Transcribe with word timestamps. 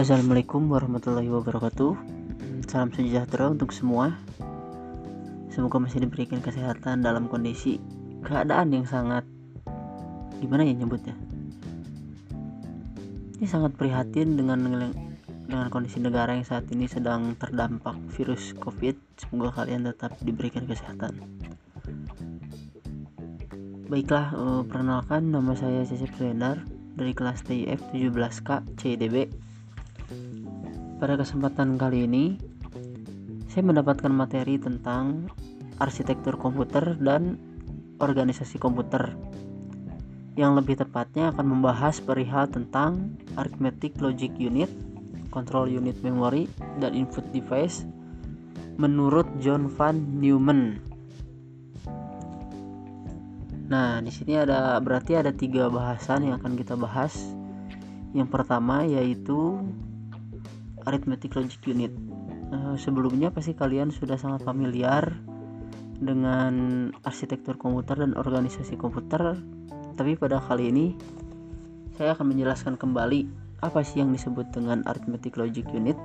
Assalamualaikum 0.00 0.72
warahmatullahi 0.72 1.28
wabarakatuh. 1.28 1.92
Salam 2.72 2.88
sejahtera 2.88 3.52
untuk 3.52 3.68
semua. 3.68 4.16
Semoga 5.52 5.76
masih 5.76 6.00
diberikan 6.00 6.40
kesehatan 6.40 7.04
dalam 7.04 7.28
kondisi 7.28 7.76
keadaan 8.24 8.72
yang 8.72 8.88
sangat 8.88 9.28
gimana 10.40 10.64
ya 10.64 10.72
nyebutnya. 10.72 11.12
Ini 13.36 13.44
sangat 13.44 13.76
prihatin 13.76 14.40
dengan 14.40 14.64
dengan 15.44 15.68
kondisi 15.68 16.00
negara 16.00 16.32
yang 16.32 16.48
saat 16.48 16.64
ini 16.72 16.88
sedang 16.88 17.36
terdampak 17.36 18.00
virus 18.16 18.56
Covid. 18.56 18.96
Semoga 19.20 19.52
kalian 19.52 19.84
tetap 19.84 20.16
diberikan 20.24 20.64
kesehatan. 20.64 21.20
Baiklah, 23.92 24.32
eh, 24.32 24.62
perkenalkan 24.64 25.28
nama 25.28 25.52
saya 25.52 25.84
Cecep 25.84 26.16
Suendar 26.16 26.64
dari 26.96 27.12
kelas 27.12 27.44
TIF 27.44 27.84
17K 27.92 28.64
CDB. 28.80 29.49
Pada 31.00 31.16
kesempatan 31.16 31.80
kali 31.80 32.04
ini, 32.04 32.36
saya 33.48 33.64
mendapatkan 33.64 34.12
materi 34.12 34.60
tentang 34.60 35.32
arsitektur 35.80 36.36
komputer 36.36 36.92
dan 37.00 37.40
organisasi 38.04 38.60
komputer. 38.60 39.16
Yang 40.36 40.60
lebih 40.60 40.84
tepatnya 40.84 41.32
akan 41.32 41.56
membahas 41.56 42.04
perihal 42.04 42.52
tentang 42.52 43.16
arithmetic 43.40 43.96
logic 43.96 44.28
unit, 44.36 44.68
control 45.32 45.72
unit 45.72 45.96
memory, 46.04 46.52
dan 46.84 46.92
input 46.92 47.24
device 47.32 47.88
menurut 48.76 49.24
John 49.40 49.72
van 49.72 50.20
Neumann. 50.20 50.84
Nah, 53.72 54.04
di 54.04 54.12
sini 54.12 54.36
ada 54.36 54.76
berarti 54.84 55.16
ada 55.16 55.32
tiga 55.32 55.72
bahasan 55.72 56.28
yang 56.28 56.44
akan 56.44 56.60
kita 56.60 56.76
bahas. 56.76 57.16
Yang 58.12 58.28
pertama 58.36 58.84
yaitu 58.84 59.64
arithmetic 60.86 61.36
logic 61.36 61.60
unit. 61.66 61.92
Uh, 62.50 62.74
sebelumnya 62.74 63.30
pasti 63.30 63.54
kalian 63.54 63.94
sudah 63.94 64.18
sangat 64.18 64.42
familiar 64.42 65.06
dengan 66.00 66.88
arsitektur 67.04 67.60
komputer 67.60 68.00
dan 68.00 68.16
organisasi 68.16 68.74
komputer, 68.80 69.36
tapi 69.94 70.16
pada 70.16 70.40
kali 70.40 70.72
ini 70.72 70.86
saya 72.00 72.16
akan 72.16 72.32
menjelaskan 72.32 72.80
kembali 72.80 73.28
apa 73.60 73.84
sih 73.84 74.00
yang 74.00 74.08
disebut 74.10 74.48
dengan 74.56 74.80
arithmetic 74.88 75.36
logic 75.36 75.68
unit. 75.76 76.00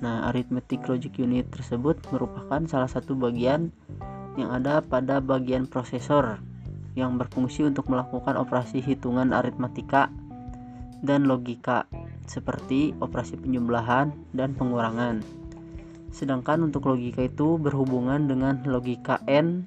Nah, 0.00 0.32
arithmetic 0.32 0.82
logic 0.88 1.20
unit 1.20 1.46
tersebut 1.52 2.00
merupakan 2.10 2.64
salah 2.66 2.88
satu 2.88 3.14
bagian 3.14 3.70
yang 4.40 4.50
ada 4.50 4.80
pada 4.80 5.20
bagian 5.20 5.68
prosesor 5.68 6.40
yang 6.96 7.16
berfungsi 7.16 7.64
untuk 7.64 7.88
melakukan 7.88 8.36
operasi 8.36 8.80
hitungan 8.80 9.32
aritmatika 9.32 10.12
dan 11.02 11.26
logika 11.26 11.84
seperti 12.30 12.94
operasi 13.02 13.36
penjumlahan 13.38 14.14
dan 14.32 14.54
pengurangan. 14.54 15.20
Sedangkan 16.14 16.62
untuk 16.62 16.86
logika 16.86 17.26
itu 17.26 17.58
berhubungan 17.58 18.30
dengan 18.30 18.62
logika 18.64 19.18
n 19.26 19.66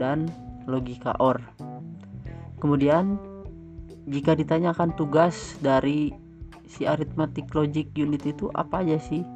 dan 0.00 0.26
logika 0.64 1.12
OR. 1.20 1.38
Kemudian 2.60 3.20
jika 4.08 4.32
ditanyakan 4.34 4.96
tugas 4.96 5.58
dari 5.60 6.14
si 6.70 6.86
arithmetic 6.86 7.50
logic 7.52 7.90
unit 7.98 8.22
itu 8.24 8.48
apa 8.54 8.80
aja 8.80 8.96
sih? 9.02 9.26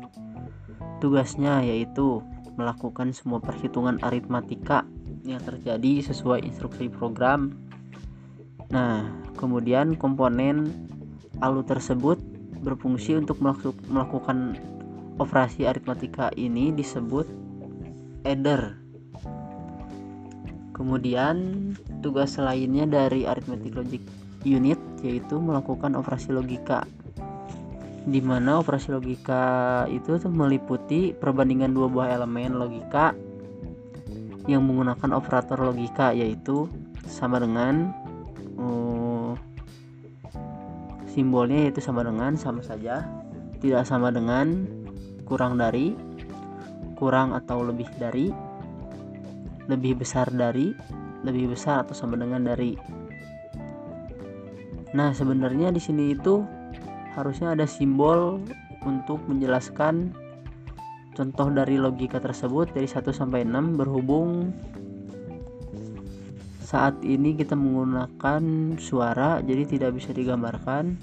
Tugasnya 1.02 1.60
yaitu 1.66 2.22
melakukan 2.54 3.10
semua 3.10 3.42
perhitungan 3.42 3.98
aritmatika 4.00 4.86
yang 5.26 5.42
terjadi 5.42 6.06
sesuai 6.06 6.46
instruksi 6.46 6.86
program. 6.86 7.58
Nah, 8.70 9.10
kemudian 9.34 9.98
komponen 9.98 10.70
ALU 11.42 11.66
tersebut 11.66 12.20
berfungsi 12.62 13.18
untuk 13.18 13.42
melakukan 13.90 14.58
operasi 15.18 15.66
aritmatika 15.66 16.30
ini 16.38 16.70
disebut 16.74 17.26
adder. 18.26 18.78
Kemudian 20.74 21.70
tugas 22.02 22.34
lainnya 22.38 22.86
dari 22.86 23.26
arithmetic 23.26 23.74
logic 23.78 24.02
unit 24.42 24.78
yaitu 25.00 25.38
melakukan 25.38 25.94
operasi 25.94 26.34
logika 26.34 26.84
di 28.04 28.20
mana 28.20 28.60
operasi 28.60 28.92
logika 28.92 29.84
itu 29.88 30.20
meliputi 30.28 31.16
perbandingan 31.16 31.72
dua 31.72 31.88
buah 31.88 32.08
elemen 32.12 32.60
logika 32.60 33.16
yang 34.44 34.68
menggunakan 34.68 35.16
operator 35.16 35.56
logika 35.56 36.12
yaitu 36.12 36.68
sama 37.08 37.40
dengan 37.40 37.96
simbolnya 41.14 41.70
yaitu 41.70 41.78
sama 41.78 42.02
dengan 42.02 42.34
sama 42.34 42.60
saja. 42.66 43.06
Tidak 43.62 43.86
sama 43.86 44.10
dengan 44.10 44.66
kurang 45.24 45.56
dari 45.56 45.94
kurang 46.98 47.32
atau 47.32 47.62
lebih 47.62 47.86
dari 47.96 48.34
lebih 49.70 50.02
besar 50.02 50.28
dari 50.28 50.74
lebih 51.24 51.54
besar 51.54 51.86
atau 51.86 51.94
sama 51.96 52.18
dengan 52.18 52.44
dari. 52.44 52.76
Nah 54.92 55.14
sebenarnya 55.14 55.72
di 55.72 55.80
sini 55.80 56.12
itu 56.12 56.44
harusnya 57.16 57.54
ada 57.54 57.64
simbol 57.64 58.42
untuk 58.84 59.22
menjelaskan 59.30 60.12
contoh 61.16 61.48
dari 61.50 61.80
logika 61.80 62.20
tersebut. 62.20 62.74
Dari 62.76 62.86
1 62.86 63.10
sampai 63.10 63.46
6 63.46 63.80
berhubung 63.80 64.52
saat 66.74 66.98
ini 67.06 67.38
kita 67.38 67.54
menggunakan 67.54 68.42
suara 68.82 69.38
jadi 69.46 69.62
tidak 69.62 69.94
bisa 69.94 70.10
digambarkan. 70.10 70.98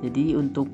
Jadi 0.00 0.40
untuk 0.40 0.72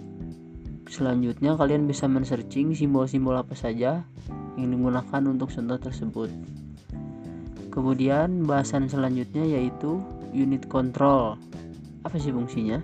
selanjutnya 0.87 1.59
kalian 1.59 1.91
bisa 1.91 2.07
men-searching 2.07 2.71
simbol-simbol 2.71 3.34
apa 3.34 3.59
saja 3.59 4.07
yang 4.55 4.71
digunakan 4.71 5.23
untuk 5.27 5.51
contoh 5.51 5.75
tersebut. 5.83 6.31
Kemudian 7.75 8.47
bahasan 8.47 8.87
selanjutnya 8.87 9.43
yaitu 9.43 9.99
unit 10.31 10.71
control. 10.71 11.34
Apa 12.07 12.15
sih 12.23 12.31
fungsinya? 12.31 12.79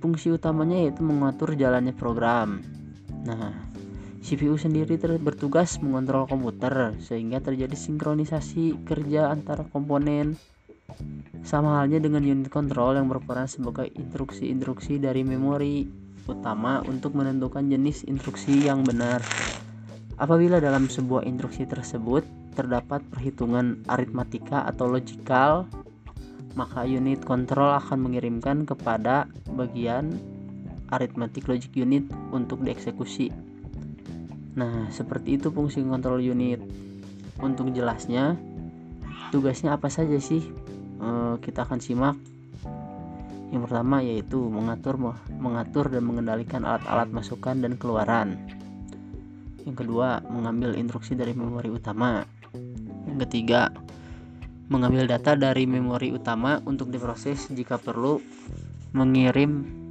Fungsi 0.00 0.32
utamanya 0.32 0.80
yaitu 0.80 1.04
mengatur 1.04 1.52
jalannya 1.52 1.92
program. 1.92 2.64
Nah 3.28 3.65
CPU 4.26 4.58
sendiri 4.58 4.98
bertugas 5.22 5.78
mengontrol 5.78 6.26
komputer 6.26 6.98
sehingga 6.98 7.38
terjadi 7.38 7.78
sinkronisasi 7.78 8.82
kerja 8.82 9.30
antara 9.30 9.62
komponen. 9.70 10.34
Sama 11.46 11.78
halnya 11.78 12.02
dengan 12.02 12.26
unit 12.26 12.50
kontrol 12.50 12.98
yang 12.98 13.06
berperan 13.06 13.46
sebagai 13.46 13.86
instruksi-instruksi 13.86 14.98
dari 14.98 15.22
memori 15.22 15.86
utama 16.26 16.82
untuk 16.90 17.14
menentukan 17.14 17.70
jenis 17.70 18.02
instruksi 18.10 18.66
yang 18.66 18.82
benar. 18.82 19.22
Apabila 20.18 20.58
dalam 20.58 20.90
sebuah 20.90 21.22
instruksi 21.22 21.62
tersebut 21.70 22.26
terdapat 22.58 23.06
perhitungan 23.06 23.86
aritmatika 23.86 24.66
atau 24.66 24.90
logikal, 24.90 25.70
maka 26.58 26.82
unit 26.82 27.22
kontrol 27.22 27.78
akan 27.78 28.10
mengirimkan 28.10 28.66
kepada 28.66 29.30
bagian 29.54 30.18
arithmetic 30.90 31.46
logic 31.46 31.70
unit 31.78 32.02
untuk 32.34 32.58
dieksekusi. 32.66 33.45
Nah, 34.56 34.88
seperti 34.88 35.36
itu 35.36 35.52
fungsi 35.52 35.84
kontrol 35.84 36.18
unit. 36.18 36.64
Untuk 37.44 37.76
jelasnya, 37.76 38.40
tugasnya 39.28 39.76
apa 39.76 39.92
saja 39.92 40.16
sih? 40.16 40.40
E, 40.96 41.08
kita 41.44 41.68
akan 41.68 41.78
simak. 41.78 42.16
Yang 43.52 43.68
pertama 43.68 44.00
yaitu 44.00 44.40
mengatur 44.48 44.96
mengatur 45.36 45.92
dan 45.92 46.02
mengendalikan 46.08 46.64
alat-alat 46.64 47.12
masukan 47.12 47.60
dan 47.60 47.76
keluaran. 47.76 48.40
Yang 49.68 49.84
kedua, 49.84 50.24
mengambil 50.32 50.72
instruksi 50.72 51.12
dari 51.12 51.36
memori 51.36 51.68
utama. 51.68 52.24
Yang 53.04 53.28
ketiga, 53.28 53.68
mengambil 54.72 55.04
data 55.04 55.36
dari 55.36 55.68
memori 55.68 56.16
utama 56.16 56.64
untuk 56.64 56.88
diproses 56.88 57.46
jika 57.52 57.76
perlu 57.76 58.18
mengirim 58.96 59.85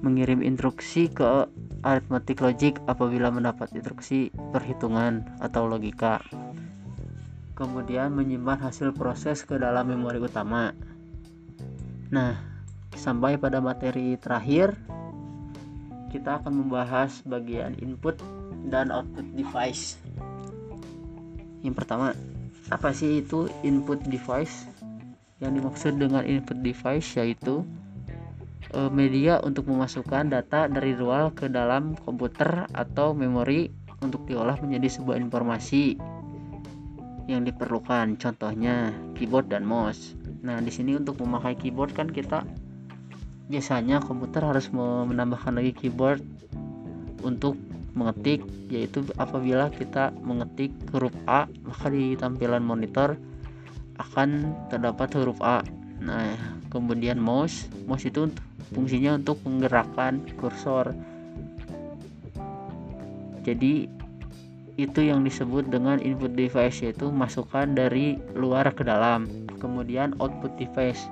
mengirim 0.00 0.40
instruksi 0.40 1.12
ke 1.12 1.48
arithmetic 1.84 2.40
logic 2.40 2.80
apabila 2.88 3.28
mendapat 3.28 3.72
instruksi 3.76 4.32
perhitungan 4.52 5.24
atau 5.40 5.68
logika. 5.68 6.20
Kemudian 7.56 8.16
menyimpan 8.16 8.56
hasil 8.56 8.96
proses 8.96 9.44
ke 9.44 9.60
dalam 9.60 9.92
memori 9.92 10.16
utama. 10.16 10.72
Nah, 12.08 12.40
sampai 12.96 13.36
pada 13.36 13.60
materi 13.60 14.16
terakhir 14.16 14.72
kita 16.10 16.42
akan 16.42 16.66
membahas 16.66 17.22
bagian 17.28 17.76
input 17.78 18.18
dan 18.66 18.90
output 18.90 19.24
device. 19.36 20.00
Yang 21.60 21.74
pertama, 21.84 22.16
apa 22.72 22.90
sih 22.96 23.20
itu 23.20 23.46
input 23.60 24.00
device? 24.08 24.64
Yang 25.40 25.52
dimaksud 25.60 25.92
dengan 26.00 26.24
input 26.24 26.60
device 26.64 27.16
yaitu 27.20 27.64
media 28.94 29.42
untuk 29.42 29.66
memasukkan 29.66 30.30
data 30.30 30.70
dari 30.70 30.94
luar 30.94 31.34
ke 31.34 31.50
dalam 31.50 31.98
komputer 32.06 32.70
atau 32.70 33.16
memori 33.16 33.66
untuk 34.00 34.24
diolah 34.30 34.56
menjadi 34.62 35.00
sebuah 35.00 35.16
informasi 35.18 35.98
yang 37.26 37.46
diperlukan. 37.46 38.18
Contohnya 38.18 38.94
keyboard 39.18 39.50
dan 39.50 39.66
mouse. 39.66 40.14
Nah, 40.42 40.58
di 40.58 40.72
sini 40.72 40.96
untuk 40.96 41.20
memakai 41.22 41.54
keyboard 41.58 41.92
kan 41.94 42.08
kita 42.10 42.42
biasanya 43.50 43.98
komputer 43.98 44.46
harus 44.46 44.70
menambahkan 44.70 45.58
lagi 45.58 45.74
keyboard 45.74 46.22
untuk 47.26 47.58
mengetik 47.98 48.46
yaitu 48.70 49.02
apabila 49.18 49.66
kita 49.74 50.14
mengetik 50.22 50.70
huruf 50.94 51.10
A 51.26 51.50
maka 51.66 51.90
di 51.90 52.14
tampilan 52.14 52.62
monitor 52.62 53.18
akan 53.98 54.54
terdapat 54.70 55.10
huruf 55.18 55.42
A 55.42 55.66
nah 55.98 56.38
kemudian 56.70 57.18
mouse 57.18 57.66
mouse 57.84 58.06
itu 58.06 58.30
fungsinya 58.70 59.18
untuk 59.18 59.42
menggerakkan 59.42 60.22
kursor. 60.38 60.94
Jadi 63.42 63.90
itu 64.80 65.00
yang 65.04 65.26
disebut 65.26 65.68
dengan 65.68 66.00
input 66.00 66.32
device 66.32 66.80
yaitu 66.80 67.12
masukan 67.12 67.76
dari 67.76 68.16
luar 68.32 68.70
ke 68.72 68.86
dalam. 68.86 69.28
Kemudian 69.60 70.16
output 70.22 70.56
device. 70.56 71.04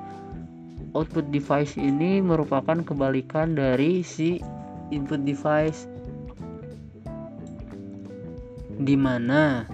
Output 0.96 1.28
device 1.28 1.76
ini 1.76 2.25
merupakan 2.25 2.81
kebalikan 2.81 3.52
dari 3.52 4.00
si 4.00 4.40
input 4.88 5.20
device. 5.26 5.84
Di 8.78 8.94
mana 8.94 9.66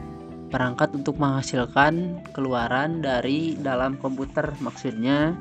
perangkat 0.49 0.97
untuk 0.97 1.21
menghasilkan 1.21 2.25
keluaran 2.33 3.05
dari 3.05 3.55
dalam 3.61 4.01
komputer 4.01 4.55
maksudnya 4.59 5.37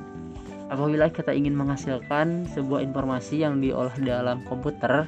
apabila 0.74 1.06
kita 1.14 1.30
ingin 1.30 1.54
menghasilkan 1.54 2.50
sebuah 2.50 2.82
informasi 2.82 3.46
yang 3.46 3.62
diolah 3.62 3.94
dalam 4.02 4.42
komputer 4.50 5.06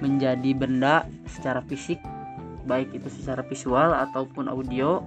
menjadi 0.00 0.56
benda 0.56 1.04
secara 1.28 1.60
fisik 1.68 2.00
baik 2.64 2.96
itu 2.96 3.12
secara 3.12 3.44
visual 3.44 3.92
ataupun 3.92 4.48
audio 4.48 5.04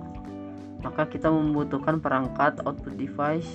maka 0.85 1.09
kita 1.09 1.33
membutuhkan 1.33 1.97
perangkat 1.97 2.61
output 2.61 2.93
device 2.93 3.49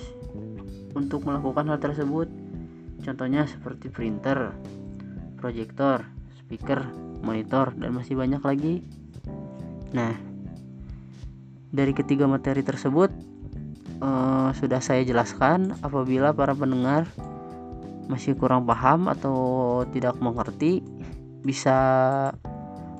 untuk 0.91 1.23
melakukan 1.23 1.71
hal 1.71 1.79
tersebut. 1.79 2.27
Contohnya 2.99 3.47
seperti 3.47 3.87
printer 3.87 4.51
proyektor 5.39 6.03
speaker 6.35 6.83
monitor 7.23 7.71
dan 7.79 7.95
masih 7.95 8.19
banyak 8.19 8.43
lagi. 8.43 8.75
Nah 9.95 10.11
dari 11.71 11.95
ketiga 11.95 12.27
materi 12.27 12.61
tersebut 12.61 13.32
uh, 14.03 14.51
sudah 14.51 14.83
saya 14.83 15.07
jelaskan 15.07 15.71
apabila 15.79 16.35
para 16.35 16.51
pendengar 16.51 17.07
masih 18.11 18.35
kurang 18.35 18.67
paham 18.67 19.07
atau 19.07 19.81
tidak 19.95 20.19
mengerti 20.19 20.83
bisa 21.43 21.77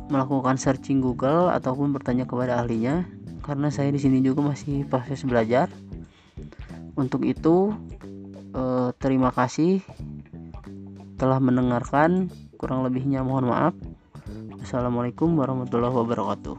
melakukan 0.07 0.55
searching 0.55 1.03
Google 1.03 1.51
ataupun 1.51 1.91
bertanya 1.91 2.23
kepada 2.23 2.63
ahlinya 2.63 3.03
karena 3.43 3.67
saya 3.67 3.91
di 3.91 3.99
sini 3.99 4.23
juga 4.23 4.55
masih 4.55 4.87
proses 4.87 5.27
belajar. 5.27 5.67
Untuk 6.95 7.27
itu 7.27 7.75
eh, 8.55 8.89
terima 8.99 9.35
kasih 9.35 9.83
telah 11.19 11.43
mendengarkan. 11.43 12.31
Kurang 12.55 12.87
lebihnya 12.87 13.27
mohon 13.27 13.51
maaf. 13.51 13.75
Assalamualaikum 14.63 15.35
warahmatullahi 15.35 15.91
wabarakatuh. 15.91 16.55